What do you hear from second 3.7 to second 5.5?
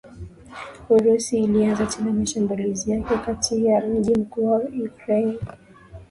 mji mkuu wa Ukraine